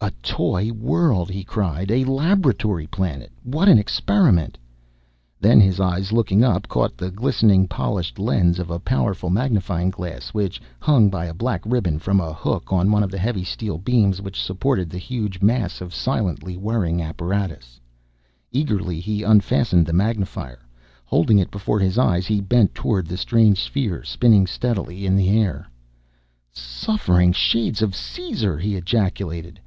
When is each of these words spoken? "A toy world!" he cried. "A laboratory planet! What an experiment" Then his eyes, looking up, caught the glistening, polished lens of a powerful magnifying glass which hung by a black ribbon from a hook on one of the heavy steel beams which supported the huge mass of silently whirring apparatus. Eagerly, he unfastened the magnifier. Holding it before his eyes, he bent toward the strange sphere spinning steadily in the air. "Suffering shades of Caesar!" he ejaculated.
"A 0.00 0.10
toy 0.22 0.72
world!" 0.72 1.30
he 1.30 1.44
cried. 1.44 1.90
"A 1.92 2.04
laboratory 2.04 2.86
planet! 2.88 3.30
What 3.44 3.68
an 3.68 3.78
experiment" 3.78 4.58
Then 5.40 5.60
his 5.60 5.78
eyes, 5.80 6.12
looking 6.12 6.42
up, 6.44 6.68
caught 6.68 6.96
the 6.96 7.10
glistening, 7.10 7.68
polished 7.68 8.18
lens 8.18 8.58
of 8.58 8.68
a 8.68 8.80
powerful 8.80 9.30
magnifying 9.30 9.90
glass 9.90 10.30
which 10.34 10.60
hung 10.80 11.08
by 11.08 11.26
a 11.26 11.32
black 11.34 11.62
ribbon 11.64 12.00
from 12.00 12.20
a 12.20 12.32
hook 12.34 12.72
on 12.72 12.90
one 12.90 13.04
of 13.04 13.10
the 13.10 13.18
heavy 13.18 13.44
steel 13.44 13.78
beams 13.78 14.20
which 14.20 14.40
supported 14.42 14.90
the 14.90 14.98
huge 14.98 15.40
mass 15.40 15.80
of 15.80 15.94
silently 15.94 16.56
whirring 16.56 17.00
apparatus. 17.00 17.80
Eagerly, 18.52 18.98
he 18.98 19.22
unfastened 19.22 19.86
the 19.86 19.92
magnifier. 19.92 20.58
Holding 21.04 21.38
it 21.38 21.50
before 21.52 21.78
his 21.78 21.96
eyes, 21.96 22.26
he 22.26 22.40
bent 22.40 22.74
toward 22.74 23.06
the 23.06 23.16
strange 23.16 23.60
sphere 23.62 24.02
spinning 24.02 24.46
steadily 24.48 25.06
in 25.06 25.16
the 25.16 25.30
air. 25.30 25.68
"Suffering 26.52 27.32
shades 27.32 27.80
of 27.80 27.94
Caesar!" 27.94 28.58
he 28.58 28.74
ejaculated. 28.76 29.58